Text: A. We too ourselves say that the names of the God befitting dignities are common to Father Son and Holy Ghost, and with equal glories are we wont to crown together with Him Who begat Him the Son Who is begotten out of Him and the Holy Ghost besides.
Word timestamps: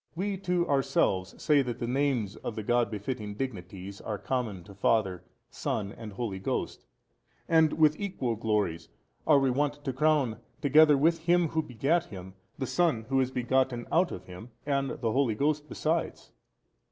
A. 0.01 0.19
We 0.19 0.35
too 0.35 0.67
ourselves 0.67 1.39
say 1.39 1.61
that 1.61 1.77
the 1.77 1.85
names 1.85 2.35
of 2.37 2.55
the 2.55 2.63
God 2.63 2.89
befitting 2.89 3.35
dignities 3.35 4.01
are 4.01 4.17
common 4.17 4.63
to 4.63 4.73
Father 4.73 5.23
Son 5.51 5.91
and 5.91 6.13
Holy 6.13 6.39
Ghost, 6.39 6.85
and 7.47 7.73
with 7.73 7.99
equal 7.99 8.35
glories 8.35 8.89
are 9.27 9.37
we 9.37 9.51
wont 9.51 9.85
to 9.85 9.93
crown 9.93 10.39
together 10.59 10.97
with 10.97 11.25
Him 11.25 11.49
Who 11.49 11.61
begat 11.61 12.05
Him 12.05 12.33
the 12.57 12.65
Son 12.65 13.05
Who 13.09 13.19
is 13.21 13.29
begotten 13.29 13.85
out 13.91 14.11
of 14.11 14.23
Him 14.25 14.49
and 14.65 14.89
the 14.89 15.11
Holy 15.11 15.35
Ghost 15.35 15.69
besides. 15.69 16.31